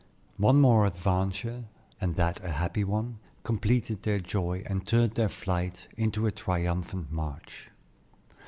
One 0.39 0.59
more 0.59 0.87
adventure, 0.87 1.65
and 2.01 2.15
that 2.15 2.43
a 2.43 2.49
happy 2.53 2.83
one, 2.83 3.19
completed 3.43 4.01
their 4.01 4.19
joy, 4.19 4.63
and 4.65 4.83
turned 4.83 5.11
their 5.11 5.29
flight 5.29 5.87
into 5.95 6.25
a 6.25 6.31
triumphant 6.31 7.11
march. 7.11 7.69